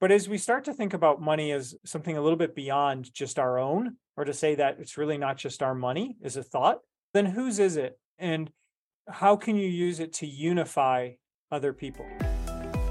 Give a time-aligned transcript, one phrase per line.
[0.00, 3.36] But as we start to think about money as something a little bit beyond just
[3.36, 6.78] our own, or to say that it's really not just our money is a thought,
[7.14, 7.98] then whose is it?
[8.16, 8.48] And
[9.08, 11.14] how can you use it to unify
[11.50, 12.06] other people?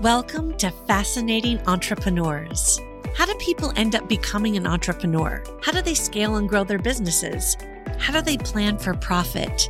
[0.02, 2.78] Welcome to Fascinating Entrepreneurs.
[3.16, 5.42] How do people end up becoming an entrepreneur?
[5.64, 7.56] How do they scale and grow their businesses?
[8.00, 9.70] How do they plan for profit?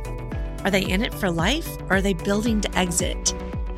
[0.64, 3.32] Are they in it for life or are they building to exit?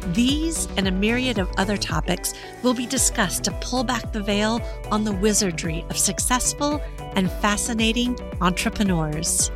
[0.08, 4.60] These and a myriad of other topics will be discussed to pull back the veil
[4.90, 6.80] on the wizardry of successful
[7.14, 9.50] and fascinating entrepreneurs.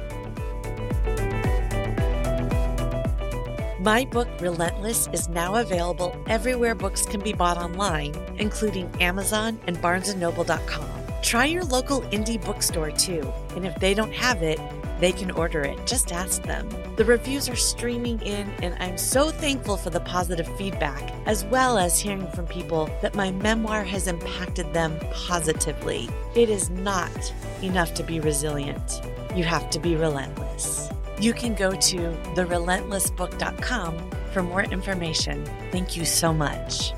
[3.80, 9.77] My book, Relentless, is now available everywhere books can be bought online, including Amazon and
[9.77, 10.88] BarnesandNoble.com.
[11.23, 14.59] Try your local indie bookstore too, and if they don't have it,
[15.01, 15.87] they can order it.
[15.87, 16.69] Just ask them.
[16.97, 21.79] The reviews are streaming in, and I'm so thankful for the positive feedback, as well
[21.79, 26.09] as hearing from people that my memoir has impacted them positively.
[26.35, 29.02] It is not enough to be resilient,
[29.35, 30.91] you have to be relentless.
[31.21, 31.96] You can go to
[32.35, 35.45] therelentlessbook.com for more information.
[35.71, 36.93] Thank you so much.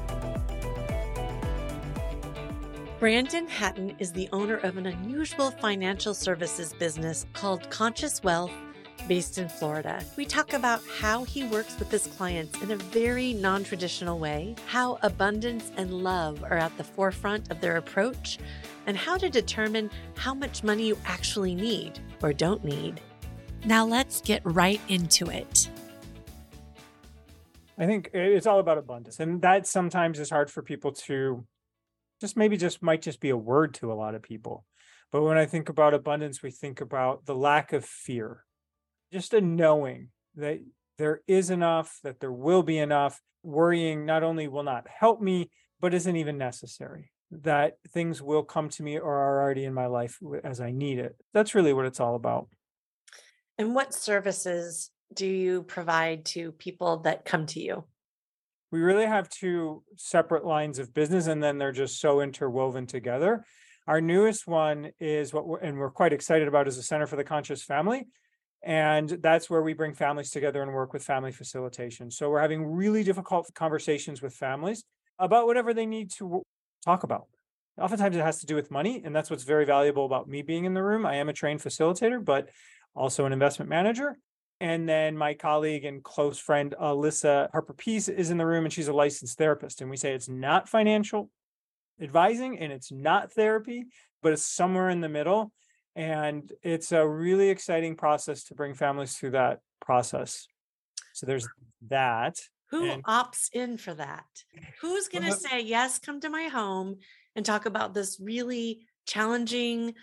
[2.99, 8.51] Brandon Hatton is the owner of an unusual financial services business called Conscious Wealth
[9.07, 10.03] based in Florida.
[10.17, 14.55] We talk about how he works with his clients in a very non traditional way,
[14.67, 18.39] how abundance and love are at the forefront of their approach,
[18.87, 22.99] and how to determine how much money you actually need or don't need.
[23.67, 25.69] Now let's get right into it.
[27.77, 29.21] I think it's all about abundance.
[29.21, 31.45] And that sometimes is hard for people to
[32.21, 34.65] just maybe just might just be a word to a lot of people.
[35.13, 38.45] But when I think about abundance, we think about the lack of fear,
[39.13, 40.61] just a knowing that
[40.99, 43.21] there is enough, that there will be enough.
[43.43, 45.51] Worrying not only will not help me,
[45.81, 47.13] but isn't even necessary.
[47.31, 50.99] That things will come to me or are already in my life as I need
[50.99, 51.15] it.
[51.33, 52.49] That's really what it's all about.
[53.57, 57.85] And what services do you provide to people that come to you?
[58.71, 63.45] We really have two separate lines of business and then they're just so interwoven together.
[63.87, 67.17] Our newest one is what we're, and we're quite excited about is the Center for
[67.17, 68.07] the Conscious Family.
[68.63, 72.11] And that's where we bring families together and work with family facilitation.
[72.11, 74.83] So we're having really difficult conversations with families
[75.21, 76.43] about whatever they need to
[76.85, 77.27] talk about.
[77.81, 79.03] Oftentimes it has to do with money.
[79.05, 81.07] And that's what's very valuable about me being in the room.
[81.07, 82.49] I am a trained facilitator, but
[82.97, 84.19] also an investment manager.
[84.61, 88.73] And then my colleague and close friend, Alyssa Harper Peace, is in the room and
[88.73, 89.83] she's a licensed therapist.
[89.83, 91.31] And we say it's not financial
[92.01, 93.87] advising and it's not therapy,
[94.23, 95.53] but it's somewhere in the middle.
[95.95, 100.47] And it's a really exciting process to bring families through that process.
[101.13, 101.49] So there's
[101.89, 102.39] that.
[102.71, 104.25] Who and, opts in for that?
[104.81, 106.97] Who's going to say, yes, come to my home
[107.35, 109.95] and talk about this really challenging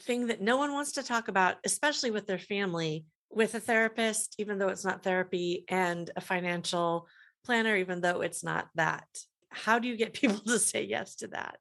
[0.00, 3.04] thing that no one wants to talk about, especially with their family?
[3.36, 7.06] With a therapist, even though it's not therapy, and a financial
[7.44, 9.06] planner, even though it's not that.
[9.50, 11.58] How do you get people to say yes to that?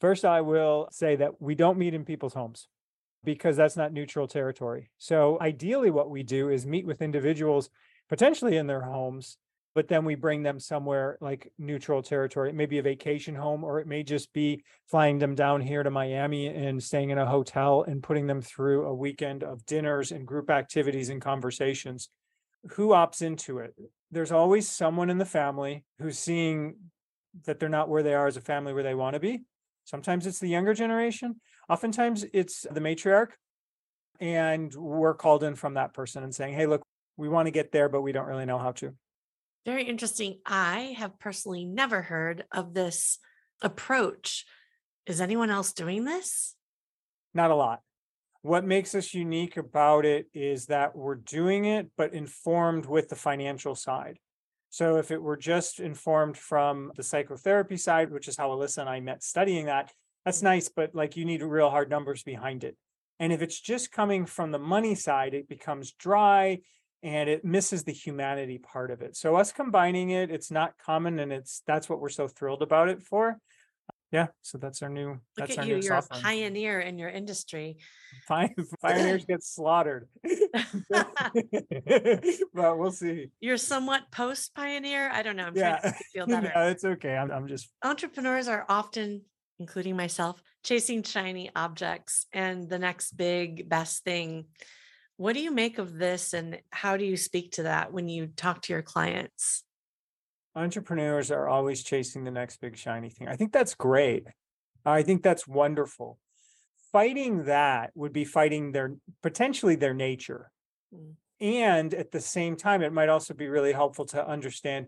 [0.00, 2.68] First, I will say that we don't meet in people's homes
[3.24, 4.90] because that's not neutral territory.
[4.98, 7.70] So, ideally, what we do is meet with individuals
[8.08, 9.38] potentially in their homes
[9.76, 12.48] but then we bring them somewhere like neutral territory.
[12.48, 15.82] It may be a vacation home, or it may just be flying them down here
[15.82, 20.12] to Miami and staying in a hotel and putting them through a weekend of dinners
[20.12, 22.08] and group activities and conversations.
[22.70, 23.74] Who opts into it?
[24.10, 26.76] There's always someone in the family who's seeing
[27.44, 29.42] that they're not where they are as a family where they want to be.
[29.84, 31.36] Sometimes it's the younger generation,
[31.68, 33.32] oftentimes it's the matriarch.
[34.20, 36.80] And we're called in from that person and saying, hey, look,
[37.18, 38.94] we want to get there, but we don't really know how to.
[39.66, 40.38] Very interesting.
[40.46, 43.18] I have personally never heard of this
[43.60, 44.46] approach.
[45.06, 46.54] Is anyone else doing this?
[47.34, 47.80] Not a lot.
[48.42, 53.16] What makes us unique about it is that we're doing it, but informed with the
[53.16, 54.20] financial side.
[54.70, 58.88] So if it were just informed from the psychotherapy side, which is how Alyssa and
[58.88, 59.90] I met studying that,
[60.24, 62.76] that's nice, but like you need real hard numbers behind it.
[63.18, 66.60] And if it's just coming from the money side, it becomes dry
[67.02, 69.16] and it misses the humanity part of it.
[69.16, 72.88] So us combining it, it's not common, and it's that's what we're so thrilled about
[72.88, 73.38] it for.
[74.12, 75.08] Yeah, so that's our new.
[75.08, 75.76] Look that's at our you!
[75.76, 76.20] New You're offering.
[76.20, 77.78] a pioneer in your industry.
[78.28, 80.08] Pioneers get slaughtered,
[80.90, 83.30] but we'll see.
[83.40, 85.10] You're somewhat post pioneer.
[85.12, 85.46] I don't know.
[85.46, 85.78] I'm yeah.
[85.78, 86.52] trying to feel better.
[86.54, 87.16] no, it's okay.
[87.16, 87.68] I'm, I'm just.
[87.84, 89.22] Entrepreneurs are often,
[89.58, 94.46] including myself, chasing shiny objects and the next big best thing
[95.16, 98.28] what do you make of this and how do you speak to that when you
[98.28, 99.64] talk to your clients?
[100.56, 103.28] entrepreneurs are always chasing the next big shiny thing.
[103.28, 104.26] I think that's great.
[104.84, 106.18] I think that's wonderful.
[106.90, 110.50] Fighting that would be fighting their potentially their nature.
[110.94, 111.14] Mm.
[111.38, 114.86] And at the same time, it might also be really helpful to understand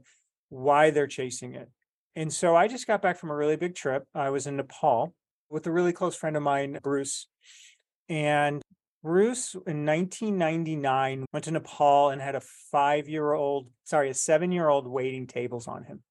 [0.49, 1.69] why they're chasing it.
[2.17, 4.05] And so I just got back from a really big trip.
[4.15, 5.15] I was in Nepal
[5.51, 7.29] with a really close friend of mine, Bruce.
[8.09, 8.63] And
[9.03, 12.43] Bruce in 1999 went to Nepal and had a
[12.73, 16.03] five year old, sorry, a seven year old waiting tables on him.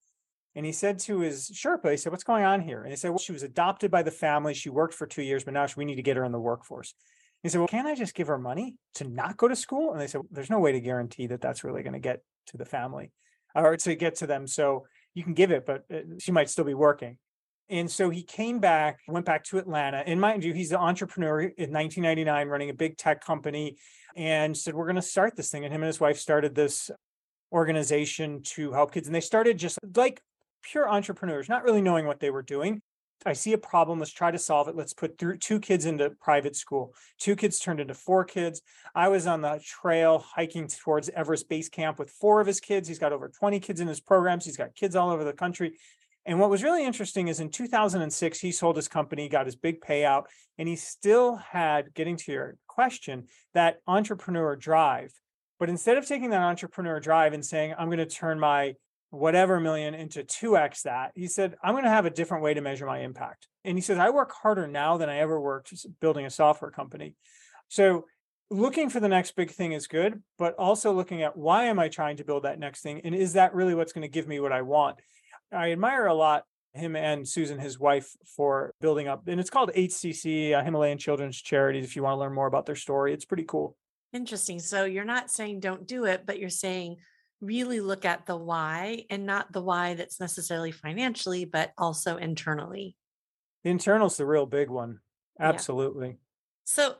[0.55, 2.81] And he said to his Sherpa, he said, What's going on here?
[2.81, 4.53] And he said, Well, she was adopted by the family.
[4.53, 6.95] She worked for two years, but now we need to get her in the workforce.
[7.43, 9.91] He said, Well, can't I just give her money to not go to school?
[9.91, 12.57] And they said, There's no way to guarantee that that's really going to get to
[12.57, 13.11] the family
[13.53, 14.47] or to get to them.
[14.47, 17.17] So you can give it, but uh, she might still be working.
[17.69, 19.97] And so he came back, went back to Atlanta.
[20.05, 23.77] And mind you, he's an entrepreneur in 1999 running a big tech company
[24.15, 25.65] and said, We're going to start this thing.
[25.65, 26.89] And him and his wife started this
[27.51, 29.07] organization to help kids.
[29.07, 30.21] And they started just like
[30.63, 32.81] pure entrepreneurs, not really knowing what they were doing.
[33.25, 33.99] I see a problem.
[33.99, 34.75] Let's try to solve it.
[34.75, 36.93] Let's put through two kids into private school.
[37.19, 38.61] Two kids turned into four kids.
[38.93, 42.87] I was on the trail hiking towards Everest Base Camp with four of his kids.
[42.87, 44.45] He's got over 20 kids in his programs.
[44.45, 45.77] He's got kids all over the country.
[46.27, 49.79] And what was really interesting is in 2006, he sold his company, got his big
[49.79, 50.25] payout,
[50.57, 55.13] and he still had, getting to your question, that entrepreneur drive.
[55.57, 58.75] But instead of taking that entrepreneur drive and saying, I'm going to turn my
[59.09, 62.61] whatever million into 2x that, he said, I'm going to have a different way to
[62.61, 63.47] measure my impact.
[63.63, 67.15] And he says, I work harder now than I ever worked building a software company.
[67.69, 68.03] So
[68.51, 71.87] looking for the next big thing is good, but also looking at why am I
[71.87, 72.99] trying to build that next thing?
[73.05, 74.99] And is that really what's going to give me what I want?
[75.51, 76.43] I admire a lot
[76.77, 81.41] him and Susan, his wife, for building up, and it's called HCC, uh, Himalayan Children's
[81.41, 81.83] Charities.
[81.83, 83.75] If you want to learn more about their story, it's pretty cool.
[84.13, 84.59] Interesting.
[84.59, 86.97] So you're not saying don't do it, but you're saying
[87.41, 92.95] really look at the why and not the why that's necessarily financially, but also internally.
[93.63, 94.99] The internal's the real big one.
[95.39, 96.07] Absolutely.
[96.07, 96.13] Yeah.
[96.63, 96.95] So,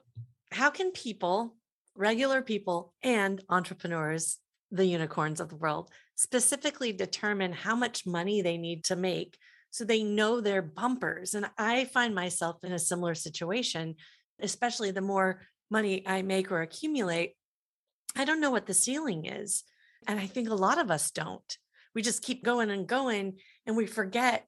[0.52, 1.56] how can people,
[1.96, 4.38] regular people, and entrepreneurs,
[4.72, 9.38] the unicorns of the world, specifically determine how much money they need to make
[9.70, 11.36] so they know their bumpers.
[11.36, 13.96] And I find myself in a similar situation,
[14.42, 17.36] especially the more money I make or accumulate,
[18.16, 19.64] I don't know what the ceiling is.
[20.08, 21.58] And I think a lot of us don't.
[21.94, 23.38] We just keep going and going
[23.68, 24.48] and we forget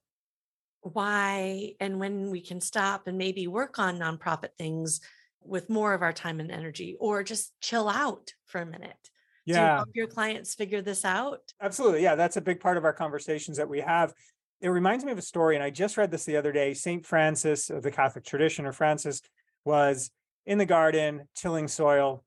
[0.81, 5.01] why and when we can stop and maybe work on nonprofit things
[5.43, 9.09] with more of our time and energy or just chill out for a minute
[9.55, 9.75] yeah.
[9.77, 11.41] Help your clients figure this out?
[11.61, 12.03] Absolutely.
[12.03, 14.13] Yeah, that's a big part of our conversations that we have.
[14.61, 16.73] It reminds me of a story, and I just read this the other day.
[16.73, 17.05] St.
[17.05, 19.21] Francis of the Catholic tradition, or Francis,
[19.65, 20.11] was
[20.45, 22.23] in the garden tilling soil,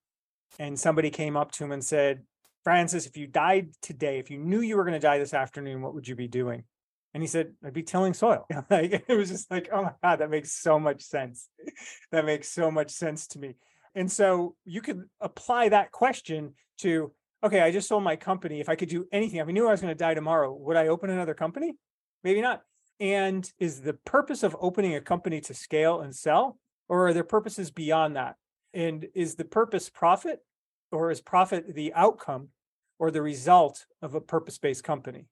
[0.59, 2.23] and somebody came up to him and said,
[2.65, 5.83] Francis, if you died today, if you knew you were going to die this afternoon,
[5.83, 6.65] what would you be doing?
[7.15, 8.47] And he said, I'd be tilling soil.
[8.71, 11.49] like it was just like, oh my God, that makes so much sense.
[12.13, 13.57] that makes so much sense to me.
[13.95, 17.13] And so you could apply that question to,
[17.43, 18.61] okay, I just sold my company.
[18.61, 20.77] If I could do anything, if I knew I was going to die tomorrow, would
[20.77, 21.75] I open another company?
[22.23, 22.63] Maybe not.
[23.01, 26.59] And is the purpose of opening a company to scale and sell,
[26.89, 28.37] or are there purposes beyond that?
[28.75, 30.41] And is the purpose profit,
[30.93, 32.49] or is profit the outcome
[32.99, 35.27] or the result of a purpose based company?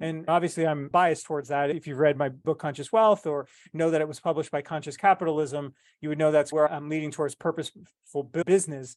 [0.00, 1.70] And obviously, I'm biased towards that.
[1.70, 4.96] If you've read my book, Conscious Wealth, or know that it was published by Conscious
[4.96, 8.96] Capitalism, you would know that's where I'm leading towards purposeful business.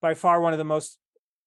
[0.00, 0.98] By far, one of the most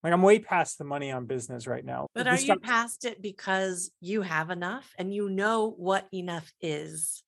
[0.05, 2.05] like I'm way past the money on business right now.
[2.13, 7.23] But are you past it because you have enough and you know what enough is?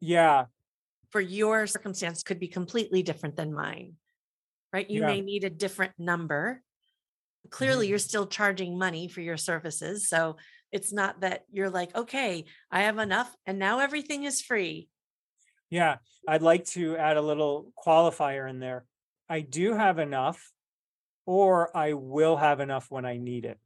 [0.00, 0.44] Yeah.
[1.12, 3.94] For your circumstance could be completely different than mine.
[4.70, 4.90] Right?
[4.90, 5.06] You yeah.
[5.06, 6.60] may need a different number.
[7.48, 7.90] Clearly, mm-hmm.
[7.92, 10.06] you're still charging money for your services.
[10.06, 10.36] So
[10.72, 14.90] it's not that you're like, okay, I have enough and now everything is free.
[15.70, 15.96] Yeah.
[16.28, 18.84] I'd like to add a little qualifier in there.
[19.26, 20.50] I do have enough
[21.26, 23.58] or I will have enough when I need it.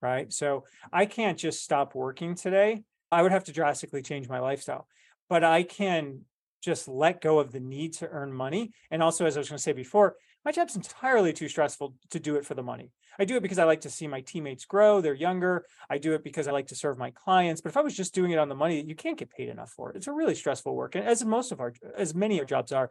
[0.00, 0.32] Right.
[0.32, 2.82] So I can't just stop working today.
[3.10, 4.86] I would have to drastically change my lifestyle,
[5.28, 6.22] but I can
[6.62, 8.72] just let go of the need to earn money.
[8.90, 12.20] And also, as I was going to say before, my job's entirely too stressful to
[12.20, 12.90] do it for the money.
[13.18, 15.00] I do it because I like to see my teammates grow.
[15.00, 15.64] They're younger.
[15.88, 17.60] I do it because I like to serve my clients.
[17.60, 19.70] But if I was just doing it on the money, you can't get paid enough
[19.70, 19.96] for it.
[19.96, 22.90] It's a really stressful work, and as most of our, as many of jobs are.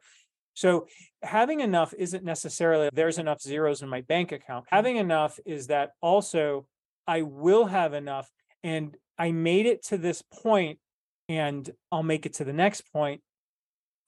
[0.54, 0.88] So
[1.22, 4.66] having enough isn't necessarily there's enough zeros in my bank account.
[4.66, 4.76] Mm-hmm.
[4.76, 6.68] Having enough is that also
[7.08, 8.30] I will have enough
[8.64, 10.80] and I made it to this point
[11.28, 13.22] and I'll make it to the next point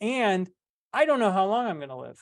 [0.02, 0.50] and
[0.94, 2.18] I don't know how long I'm going to live.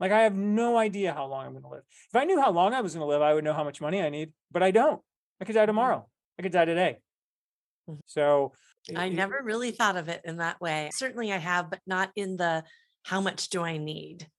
[0.00, 1.84] Like I have no idea how long I'm going to live.
[2.12, 3.80] If I knew how long I was going to live, I would know how much
[3.80, 5.00] money I need, but I don't.
[5.40, 5.68] I could die mm-hmm.
[5.68, 6.08] tomorrow.
[6.38, 6.98] I could die today.
[7.88, 7.98] Mhm.
[8.06, 8.52] So.
[8.94, 10.90] I never really thought of it in that way.
[10.92, 12.64] Certainly I have, but not in the
[13.04, 14.30] how much do I need?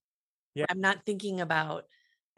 [0.56, 0.66] Yeah.
[0.70, 1.86] I'm not thinking about,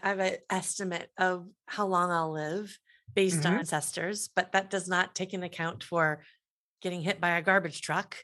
[0.02, 2.78] I have an estimate of how long I'll live
[3.16, 3.60] based on Mhm.
[3.60, 6.24] ancestors, but that does not take into account for
[6.82, 8.18] getting hit by a garbage truck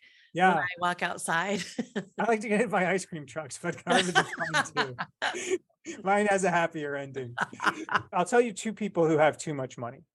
[0.44, 1.64] when Yeah, I walk outside.
[2.20, 5.58] I like to get hit by ice cream trucks, but garbage is fun too.
[6.04, 7.36] Mine has a happier ending.
[8.14, 10.06] I'll tell you two people who have too much money.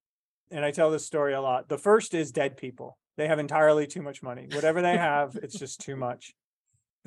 [0.50, 1.68] And I tell this story a lot.
[1.68, 2.98] The first is dead people.
[3.16, 4.46] They have entirely too much money.
[4.54, 6.34] Whatever they have, it's just too much.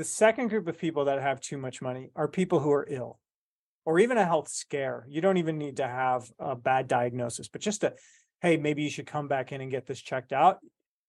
[0.02, 3.20] The second group of people that have too much money are people who are ill
[3.86, 5.06] or even a health scare.
[5.08, 7.94] You don't even need to have a bad diagnosis, but just a,
[8.42, 10.58] hey, maybe you should come back in and get this checked out.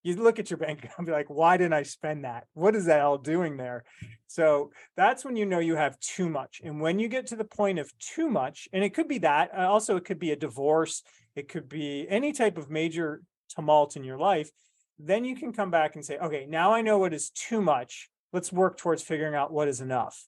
[0.03, 2.45] You look at your bank account and be like, why didn't I spend that?
[2.53, 3.85] What is that all doing there?
[4.27, 6.61] So that's when you know you have too much.
[6.63, 9.53] And when you get to the point of too much, and it could be that,
[9.57, 11.03] uh, also it could be a divorce,
[11.35, 14.51] it could be any type of major tumult in your life,
[14.99, 18.11] then you can come back and say, okay, now I know what is too much.
[18.33, 20.27] Let's work towards figuring out what is enough.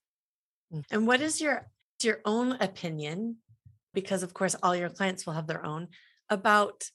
[0.90, 1.70] And what is your
[2.02, 3.36] your own opinion?
[3.92, 5.88] Because of course, all your clients will have their own
[6.28, 6.90] about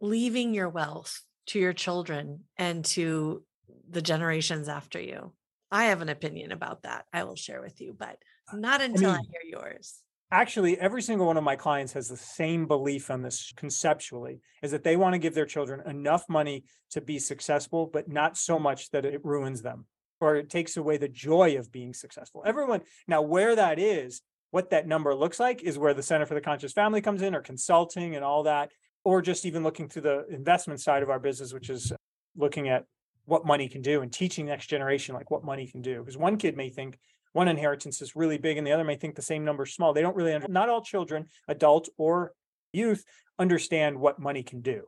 [0.00, 3.44] leaving your wealth to your children and to
[3.88, 5.32] the generations after you.
[5.70, 7.04] I have an opinion about that.
[7.12, 8.16] I will share with you, but
[8.52, 10.00] uh, not until I, mean- hear yours.
[10.30, 14.72] Actually, every single one of my clients has the same belief on this conceptually is
[14.72, 18.58] that they want to give their children enough money to be successful, but not so
[18.58, 19.86] much that it ruins them
[20.20, 22.42] or it takes away the joy of being successful.
[22.44, 26.34] Everyone, now where that is, what that number looks like is where the Center for
[26.34, 28.70] the Conscious Family comes in or consulting and all that,
[29.04, 31.92] or just even looking through the investment side of our business, which is
[32.36, 32.84] looking at
[33.26, 36.00] what money can do and teaching next generation like what money can do.
[36.00, 36.98] Because one kid may think
[37.34, 39.92] one inheritance is really big and the other may think the same number is small.
[39.92, 42.32] They don't really, under- not all children, adult or
[42.72, 43.04] youth,
[43.38, 44.82] understand what money can do.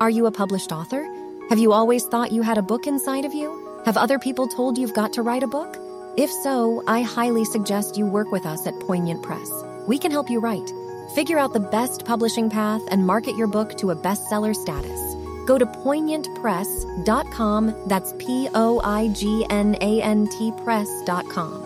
[0.00, 1.02] Are you a published author?
[1.50, 3.69] Have you always thought you had a book inside of you?
[3.90, 5.76] Have other people told you've got to write a book?
[6.16, 9.50] If so, I highly suggest you work with us at Poignant Press.
[9.88, 10.70] We can help you write.
[11.16, 15.00] Figure out the best publishing path and market your book to a bestseller status.
[15.44, 17.88] Go to poignantpress.com.
[17.88, 21.64] That's P O I G N A N T press.com.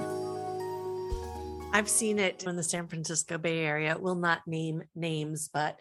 [1.74, 3.98] I've seen it in the San Francisco Bay Area.
[3.98, 5.78] Will not name names, but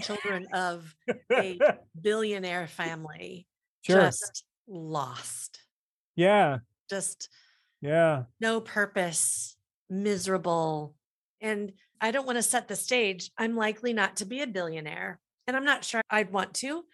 [0.00, 0.94] children of
[1.32, 1.58] a
[2.00, 3.48] billionaire family
[3.82, 4.02] Sure.
[4.02, 5.58] just lost.
[6.16, 6.58] Yeah.
[6.90, 7.28] Just
[7.80, 8.24] Yeah.
[8.40, 9.56] no purpose,
[9.88, 10.94] miserable.
[11.40, 13.30] And I don't want to set the stage.
[13.38, 15.20] I'm likely not to be a billionaire.
[15.46, 16.84] And I'm not sure I'd want to,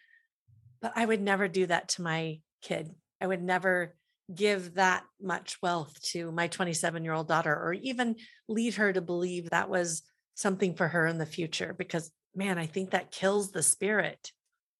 [0.80, 2.94] but I would never do that to my kid.
[3.20, 3.94] I would never
[4.34, 8.16] give that much wealth to my 27 year old daughter or even
[8.48, 10.02] lead her to believe that was
[10.34, 14.32] something for her in the future because, man, I think that kills the spirit.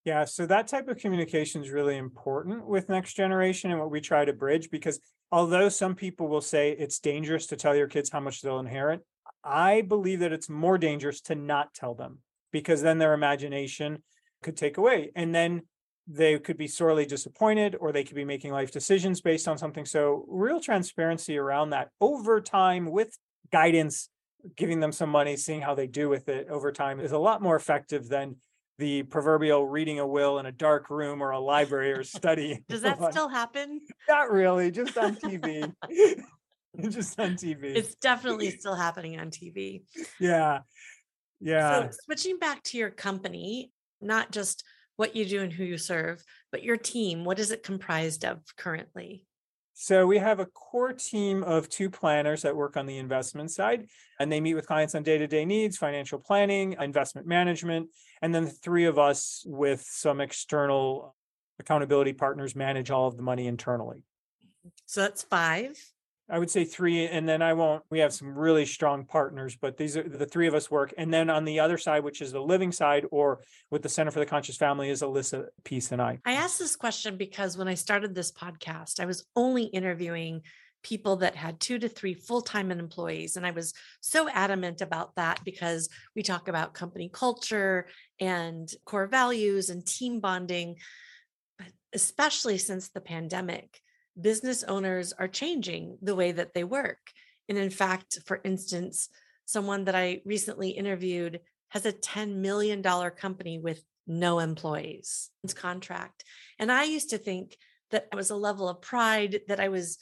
[0.09, 4.01] Yeah, so that type of communication is really important with next generation and what we
[4.01, 5.01] try to bridge because
[5.31, 9.03] although some people will say it's dangerous to tell your kids how much they'll inherit,
[9.45, 12.21] I believe that it's more dangerous to not tell them
[12.53, 14.03] because then their imagination
[14.43, 15.65] could take away and then
[16.07, 19.85] they could be sorely disappointed or they could be making life decisions based on something.
[19.85, 23.15] So, real transparency around that over time with
[23.53, 24.09] guidance,
[24.57, 27.43] giving them some money, seeing how they do with it over time is a lot
[27.43, 28.37] more effective than
[28.79, 32.65] the proverbial reading a will in a dark room or a library or study.
[32.69, 33.81] Does that still happen?
[34.09, 35.73] Not really, just on TV.
[36.89, 37.65] just on TV.
[37.77, 39.83] It's definitely still happening on TV.
[40.21, 40.61] yeah.
[41.41, 41.91] Yeah.
[41.91, 43.71] So switching back to your company,
[44.01, 44.65] not just
[44.97, 48.41] what you do and who you serve, but your team, what is it comprised of
[48.57, 49.25] currently?
[49.81, 53.87] So we have a core team of two planners that work on the investment side,
[54.19, 57.89] and they meet with clients on day-to-day needs, financial planning, investment management,
[58.21, 61.15] and then the three of us with some external
[61.61, 64.03] accountability partners manage all of the money internally.
[64.87, 65.79] So that's five.
[66.31, 69.79] I would say three, and then I won't, we have some really strong partners, but
[69.79, 70.93] these are the three of us work.
[70.99, 74.11] And then on the other side, which is the living side, or with the Center
[74.11, 76.19] for the Conscious Family, is Alyssa Peace and I.
[76.27, 80.43] I asked this question because when I started this podcast, I was only interviewing
[80.83, 83.37] people that had two to three full time employees.
[83.37, 87.87] And I was so adamant about that because we talk about company culture
[88.21, 90.77] and core values and team bonding.
[91.59, 93.81] But especially since the pandemic,
[94.21, 96.99] business owners are changing the way that they work.
[97.49, 99.09] And in fact, for instance,
[99.47, 105.31] someone that I recently interviewed has a $10 million company with no employees.
[105.45, 106.25] It's contract.
[106.59, 107.57] And I used to think
[107.91, 109.99] that it was a level of pride that I was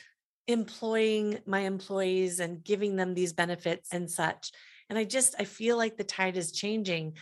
[0.48, 4.52] employing my employees and giving them these benefits and such.
[4.88, 7.14] And I just I feel like the tide is changing.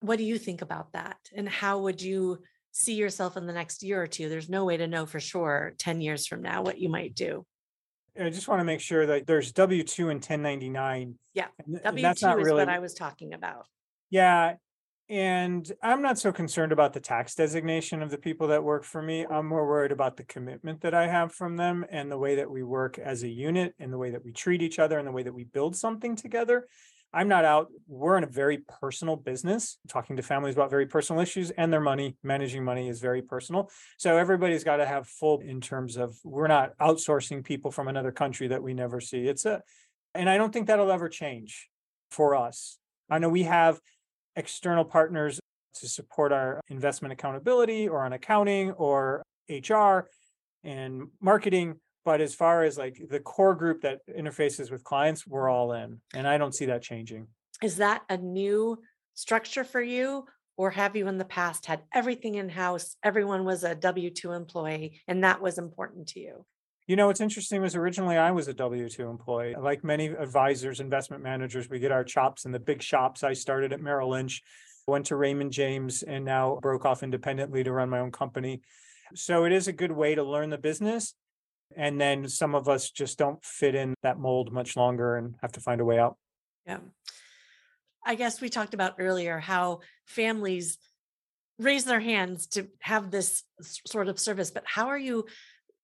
[0.00, 1.16] What do you think about that?
[1.34, 2.42] And how would you
[2.78, 4.28] see yourself in the next year or two?
[4.28, 7.44] There's no way to know for sure 10 years from now what you might do.
[8.20, 11.14] I just want to make sure that there's W two and ten ninety nine.
[11.34, 13.66] Yeah, W W two is what I was talking about.
[14.10, 14.54] Yeah,
[15.08, 19.00] and I'm not so concerned about the tax designation of the people that work for
[19.00, 19.24] me.
[19.24, 22.50] I'm more worried about the commitment that I have from them and the way that
[22.50, 25.12] we work as a unit and the way that we treat each other and the
[25.12, 26.66] way that we build something together.
[27.12, 31.22] I'm not out, we're in a very personal business, talking to families about very personal
[31.22, 33.70] issues and their money, managing money is very personal.
[33.96, 38.12] So everybody's got to have full in terms of we're not outsourcing people from another
[38.12, 39.26] country that we never see.
[39.26, 39.62] It's a,
[40.14, 41.68] and I don't think that'll ever change
[42.10, 42.78] for us.
[43.10, 43.80] I know we have
[44.36, 45.40] external partners
[45.76, 50.08] to support our investment accountability or on accounting or HR
[50.62, 51.76] and marketing
[52.08, 56.00] but as far as like the core group that interfaces with clients, we're all in.
[56.14, 57.26] And I don't see that changing.
[57.62, 58.78] Is that a new
[59.12, 60.24] structure for you?
[60.56, 62.96] Or have you in the past had everything in house?
[63.02, 66.46] Everyone was a W 2 employee, and that was important to you?
[66.86, 69.54] You know, what's interesting was originally I was a W 2 employee.
[69.60, 73.22] Like many advisors, investment managers, we get our chops in the big shops.
[73.22, 74.42] I started at Merrill Lynch,
[74.86, 78.62] went to Raymond James, and now broke off independently to run my own company.
[79.14, 81.12] So it is a good way to learn the business.
[81.76, 85.52] And then some of us just don't fit in that mold much longer and have
[85.52, 86.16] to find a way out.
[86.66, 86.78] Yeah.
[88.04, 90.78] I guess we talked about earlier how families
[91.58, 93.42] raise their hands to have this
[93.86, 95.26] sort of service, but how are you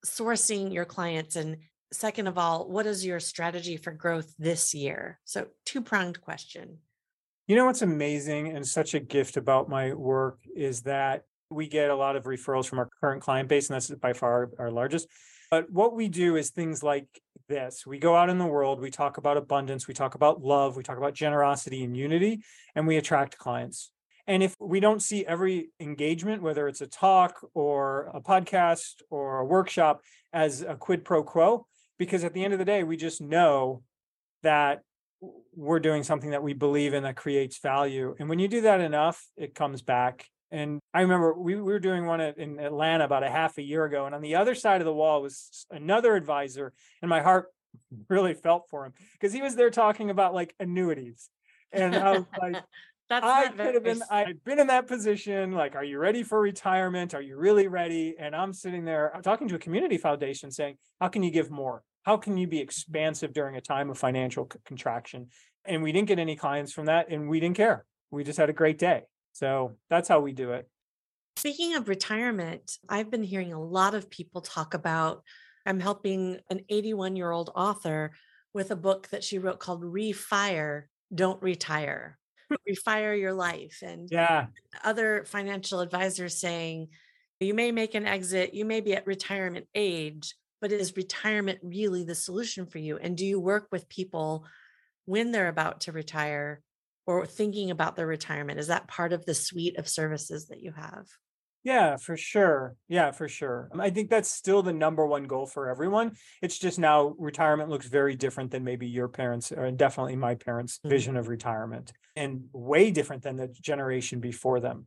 [0.06, 1.36] sourcing your clients?
[1.36, 1.56] And
[1.92, 5.18] second of all, what is your strategy for growth this year?
[5.24, 6.78] So, two pronged question.
[7.46, 11.90] You know what's amazing and such a gift about my work is that we get
[11.90, 15.08] a lot of referrals from our current client base, and that's by far our largest.
[15.50, 17.06] But what we do is things like
[17.48, 17.86] this.
[17.86, 20.82] We go out in the world, we talk about abundance, we talk about love, we
[20.82, 22.42] talk about generosity and unity,
[22.74, 23.90] and we attract clients.
[24.26, 29.40] And if we don't see every engagement, whether it's a talk or a podcast or
[29.40, 30.00] a workshop,
[30.32, 31.66] as a quid pro quo,
[31.98, 33.82] because at the end of the day, we just know
[34.42, 34.80] that
[35.54, 38.14] we're doing something that we believe in that creates value.
[38.18, 41.80] And when you do that enough, it comes back and I remember we, we were
[41.80, 44.06] doing one in Atlanta about a half a year ago.
[44.06, 46.72] And on the other side of the wall was another advisor.
[47.02, 47.48] And my heart
[48.08, 51.28] really felt for him because he was there talking about like annuities.
[51.72, 52.62] And I was like,
[53.08, 55.50] That's I could have been, I've been in that position.
[55.50, 57.14] Like, are you ready for retirement?
[57.14, 58.14] Are you really ready?
[58.16, 61.50] And I'm sitting there I'm talking to a community foundation saying, how can you give
[61.50, 61.82] more?
[62.04, 65.30] How can you be expansive during a time of financial c- contraction?
[65.64, 67.86] And we didn't get any clients from that and we didn't care.
[68.12, 69.02] We just had a great day.
[69.34, 70.68] So that's how we do it.
[71.36, 75.22] Speaking of retirement, I've been hearing a lot of people talk about.
[75.66, 78.12] I'm helping an 81 year old author
[78.54, 82.18] with a book that she wrote called Refire, Don't Retire.
[82.48, 82.54] Hmm.
[82.70, 83.80] Refire your life.
[83.82, 84.46] And yeah,
[84.84, 86.88] other financial advisors saying
[87.40, 92.04] you may make an exit, you may be at retirement age, but is retirement really
[92.04, 92.96] the solution for you?
[92.98, 94.46] And do you work with people
[95.04, 96.62] when they're about to retire
[97.06, 98.58] or thinking about their retirement?
[98.58, 101.06] Is that part of the suite of services that you have?
[101.64, 102.76] Yeah, for sure.
[102.88, 103.70] Yeah, for sure.
[103.78, 106.12] I think that's still the number one goal for everyone.
[106.42, 110.78] It's just now retirement looks very different than maybe your parents or definitely my parents'
[110.78, 110.90] mm-hmm.
[110.90, 114.86] vision of retirement and way different than the generation before them.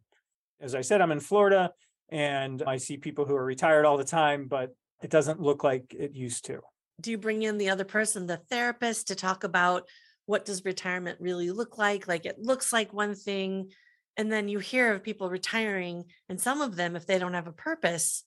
[0.61, 1.71] As I said, I'm in Florida
[2.09, 5.95] and I see people who are retired all the time, but it doesn't look like
[5.97, 6.61] it used to.
[7.01, 9.87] Do you bring in the other person, the therapist, to talk about
[10.27, 12.07] what does retirement really look like?
[12.07, 13.71] Like it looks like one thing.
[14.17, 17.47] And then you hear of people retiring, and some of them, if they don't have
[17.47, 18.23] a purpose,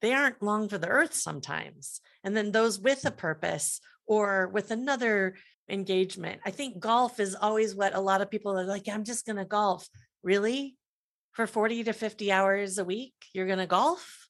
[0.00, 2.00] they aren't long for the earth sometimes.
[2.24, 5.34] And then those with a purpose or with another
[5.68, 6.40] engagement.
[6.44, 9.36] I think golf is always what a lot of people are like, I'm just going
[9.36, 9.88] to golf.
[10.22, 10.76] Really?
[11.32, 14.28] For 40 to 50 hours a week, you're going to golf?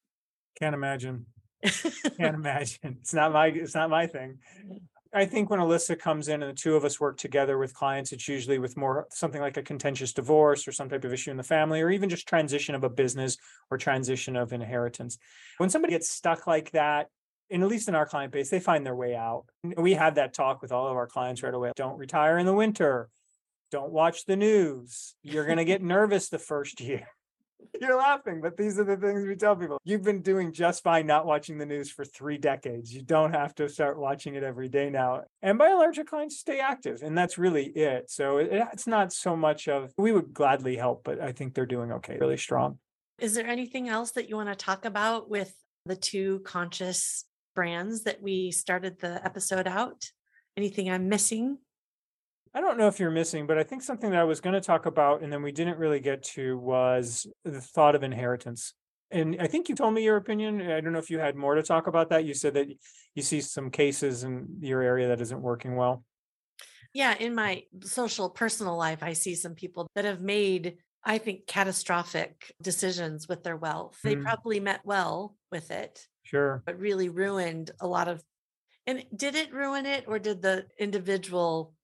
[0.59, 1.27] Can't imagine.
[1.63, 2.99] Can't imagine.
[3.01, 4.39] It's not my it's not my thing.
[4.67, 4.81] Mm.
[5.15, 8.13] I think when Alyssa comes in and the two of us work together with clients,
[8.13, 11.37] it's usually with more something like a contentious divorce or some type of issue in
[11.37, 13.37] the family, or even just transition of a business
[13.71, 15.19] or transition of inheritance.
[15.59, 17.09] When somebody gets stuck like that,
[17.51, 19.45] and at least in our client base, they find their way out.
[19.63, 21.73] We have that talk with all of our clients right away.
[21.77, 23.09] Don't retire in the winter.
[23.71, 25.15] Don't watch the news.
[25.23, 27.07] You're going to get nervous the first year.
[27.81, 29.79] You're laughing, but these are the things we tell people.
[29.85, 32.95] You've been doing just fine not watching the news for three decades.
[32.95, 35.25] You don't have to start watching it every day now.
[35.43, 38.11] And by and large, your clients stay active, and that's really it.
[38.11, 41.93] So it's not so much of we would gladly help, but I think they're doing
[41.93, 42.79] okay, really strong.
[43.19, 45.55] Is there anything else that you want to talk about with
[45.87, 50.11] the two conscious brands that we started the episode out?
[50.57, 51.59] Anything I'm missing?
[52.57, 54.63] I don't know if you're missing, but I think something that I was going to
[54.63, 58.73] talk about and then we didn't really get to was the thought of inheritance.
[59.11, 60.63] And I think you told me your opinion.
[60.63, 62.25] I don't know if you had more to talk about that.
[62.25, 62.69] You said that
[63.15, 66.03] you see some cases in your area that isn't working well.
[66.95, 71.47] Yeah, in my social personal life, I see some people that have made, I think,
[71.47, 73.99] catastrophic decisions with their wealth.
[74.03, 74.23] They Mm.
[74.25, 76.63] probably meant well with it, Sure.
[76.65, 78.25] but really ruined a lot of.
[78.87, 81.75] And did it ruin it, or did the individual?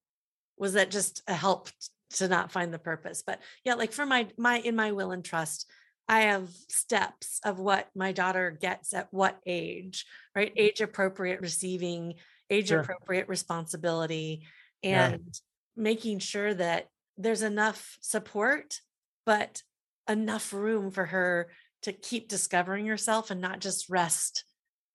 [0.63, 1.67] Was that just a help
[2.11, 3.21] to not find the purpose?
[3.21, 5.69] But yeah, like for my my in my will and trust,
[6.07, 10.55] I have steps of what my daughter gets at what age, right?
[10.55, 10.61] Mm.
[10.61, 12.13] Age appropriate receiving,
[12.49, 12.79] age Sure.
[12.79, 14.47] appropriate responsibility,
[14.81, 15.07] Yeah.
[15.09, 15.37] and
[15.75, 18.79] making sure that there's enough support,
[19.25, 19.63] but
[20.07, 24.45] enough room for her to keep discovering herself and not just rest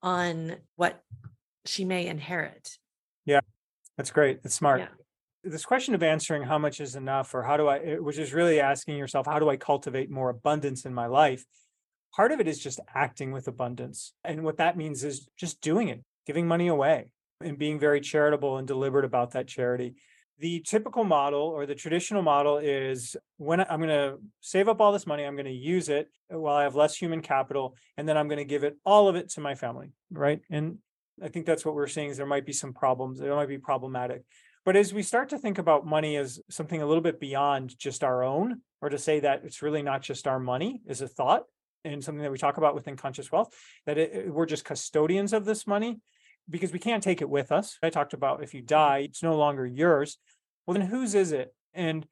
[0.03, 1.05] on what
[1.67, 2.79] she may inherit.
[3.27, 3.41] Yeah,
[3.99, 4.43] that's great.
[4.43, 4.81] That's smart.
[4.81, 4.89] Yeah.
[5.45, 8.61] This question of answering how much is enough or how do I, which is really
[8.61, 11.45] asking yourself, how do I cultivate more abundance in my life?
[12.15, 14.15] Part of it is just acting with abundance.
[14.25, 18.57] And what that means is just doing it, giving money away and being very charitable
[18.57, 19.95] and deliberate about that charity.
[20.41, 24.93] The typical model or the traditional model is when I'm going to save up all
[24.93, 28.17] this money, I'm going to use it while I have less human capital, and then
[28.17, 29.93] I'm going to give it all of it to my family.
[30.11, 30.41] Right.
[30.51, 30.79] And
[31.23, 33.19] I think that's what we're seeing is there might be some problems.
[33.19, 34.23] There might be problematic.
[34.69, 38.05] But as we start to think about money as something a little bit beyond just
[38.05, 41.45] our own, or to say that it's really not just our money is a thought
[41.87, 43.49] and something that we talk about within conscious wealth,
[43.87, 46.03] that it, it- we're just custodians of this money
[46.51, 47.79] because we can't take it with us.
[47.83, 48.67] I talked about if you mm-hmm.
[48.67, 50.19] die, it's no longer yours.
[50.67, 51.55] Well, then whose is it?
[51.73, 52.07] And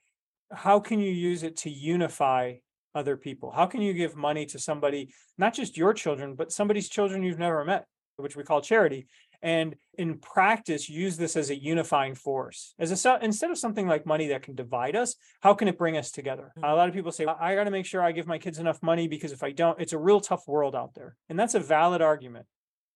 [0.51, 2.55] how can you use it to unify
[2.95, 3.51] other people?
[3.51, 7.39] How can you give money to somebody, not just your children, but somebody's children you've
[7.39, 7.85] never met,
[8.17, 9.09] which we call charity?
[9.43, 14.07] And in practice use this as a unifying force as a instead of something like
[14.07, 16.53] money that can divide us how can it bring us together?
[16.59, 16.65] Mm-hmm.
[16.65, 18.83] A lot of people say i got to make sure i give my kids enough
[18.83, 21.17] money because if i don't it's a real tough world out there.
[21.29, 22.47] And that's a valid argument.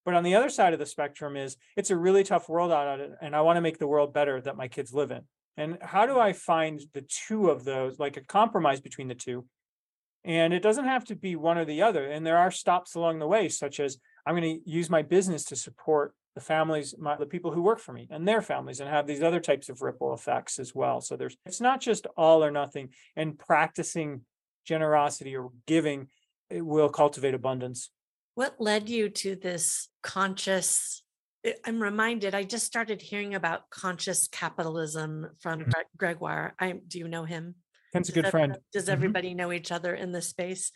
[0.05, 2.98] But on the other side of the spectrum is it's a really tough world out
[2.98, 5.22] there and i want to make the world better that my kids live in.
[5.57, 9.46] And how do i find the two of those like a compromise between the two?
[10.22, 13.18] And it doesn't have to be one or the other and there are stops along
[13.18, 17.16] the way such as i'm going to use my business to support the families, my,
[17.16, 19.82] the people who work for me and their families and have these other types of
[19.82, 21.00] ripple effects as well.
[21.00, 24.22] So there's, it's not just all or nothing and practicing
[24.64, 26.08] generosity or giving,
[26.48, 27.90] it will cultivate abundance.
[28.34, 31.02] What led you to this conscious?
[31.44, 35.72] I- I'm reminded, I just started hearing about conscious capitalism from Mhm.
[35.96, 36.54] Gregoire.
[36.60, 37.56] I do you know him?
[37.92, 38.56] Ken's a good ev- friend.
[38.72, 38.92] Does Mhm.
[38.92, 40.70] everybody know each other in this space?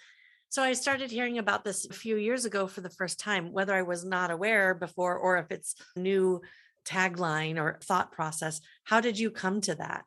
[0.54, 3.74] So I started hearing about this a few years ago for the first time, whether
[3.74, 6.42] I was not aware before or if it's new
[6.86, 8.60] tagline or thought process.
[8.84, 10.04] How did you come to that?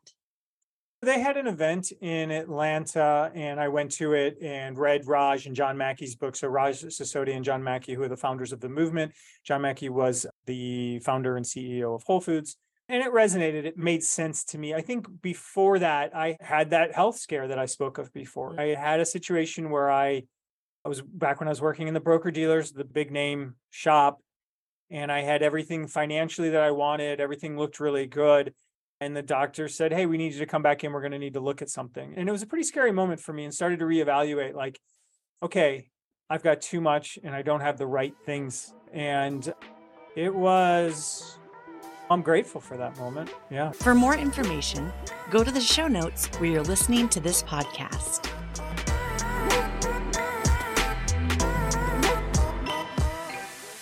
[1.02, 5.54] They had an event in Atlanta and I went to it and read Raj and
[5.54, 6.34] John Mackey's book.
[6.34, 9.12] So Raj Sisodia and John Mackey, who are the founders of the movement.
[9.44, 12.56] John Mackey was the founder and CEO of Whole Foods.
[12.88, 13.66] And it resonated.
[13.66, 14.72] It made sense to me.
[14.72, 18.54] I think before that, I had that health scare that I spoke of before.
[18.54, 18.60] Mm.
[18.60, 20.22] I had a situation where I,
[20.88, 24.22] I was back when I was working in the broker dealers, the big name shop,
[24.90, 27.20] and I had everything financially that I wanted.
[27.20, 28.54] Everything looked really good.
[28.98, 30.94] And the doctor said, Hey, we need you to come back in.
[30.94, 32.14] We're going to need to look at something.
[32.16, 34.80] And it was a pretty scary moment for me and started to reevaluate like,
[35.42, 35.90] okay,
[36.30, 38.72] I've got too much and I don't have the right things.
[38.90, 39.52] And
[40.16, 41.38] it was,
[42.10, 43.28] I'm grateful for that moment.
[43.50, 43.72] Yeah.
[43.72, 44.90] For more information,
[45.28, 48.37] go to the show notes where you're listening to this podcast.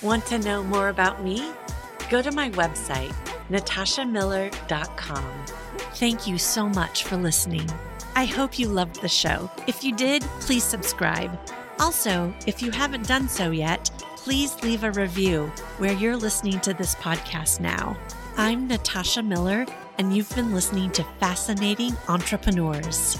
[0.06, 1.50] Want to know more about me?
[2.10, 3.12] Go to my website,
[3.50, 5.44] natashamiller.com.
[5.96, 7.68] Thank you so much for listening.
[8.14, 9.50] I hope you loved the show.
[9.66, 11.36] If you did, please subscribe.
[11.80, 16.72] Also, if you haven't done so yet, please leave a review where you're listening to
[16.72, 17.96] this podcast now.
[18.36, 19.66] I'm Natasha Miller,
[19.98, 23.18] and you've been listening to Fascinating Entrepreneurs.